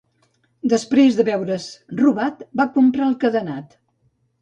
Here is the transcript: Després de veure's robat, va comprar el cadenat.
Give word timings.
Després 0.73 1.19
de 1.19 1.27
veure's 1.27 1.69
robat, 2.01 2.43
va 2.63 2.69
comprar 2.81 3.11
el 3.13 3.17
cadenat. 3.27 3.83